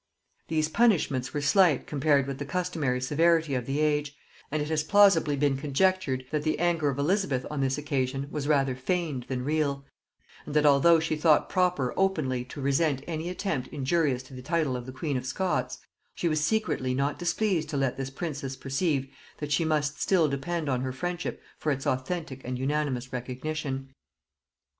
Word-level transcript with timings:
These 0.47 0.67
punishments 0.67 1.31
were 1.31 1.41
slight 1.43 1.85
compared 1.85 2.25
with 2.25 2.39
the 2.39 2.43
customary 2.45 2.99
severity 3.01 3.53
of 3.53 3.67
the 3.67 3.79
age; 3.81 4.17
and 4.49 4.59
it 4.59 4.69
has 4.69 4.81
plausibly 4.83 5.35
been 5.35 5.55
conjectured 5.57 6.25
that 6.31 6.41
the 6.41 6.57
anger 6.57 6.89
of 6.89 6.97
Elizabeth 6.97 7.45
on 7.51 7.61
this 7.61 7.77
occasion 7.77 8.27
was 8.31 8.47
rather 8.47 8.75
feigned 8.75 9.27
than 9.29 9.43
real, 9.45 9.85
and 10.43 10.55
that 10.55 10.65
although 10.65 10.99
she 10.99 11.15
thought 11.15 11.49
proper 11.49 11.93
openly 11.95 12.43
to 12.45 12.59
resent 12.59 13.03
any 13.05 13.29
attempt 13.29 13.67
injurious 13.67 14.23
to 14.23 14.33
the 14.33 14.41
title 14.41 14.75
of 14.75 14.87
the 14.87 14.91
queen 14.91 15.17
of 15.17 15.25
Scots, 15.27 15.77
she 16.15 16.27
was 16.27 16.43
secretly 16.43 16.95
not 16.95 17.19
displeased 17.19 17.69
to 17.69 17.77
let 17.77 17.95
this 17.97 18.09
princess 18.09 18.55
perceive 18.55 19.07
that 19.37 19.51
she 19.51 19.63
must 19.63 20.01
still 20.01 20.27
depend 20.27 20.67
on 20.67 20.81
her 20.81 20.91
friendship 20.91 21.39
for 21.59 21.71
its 21.71 21.85
authentic 21.85 22.41
and 22.43 22.57
unanimous 22.57 23.13
recognition. 23.13 23.93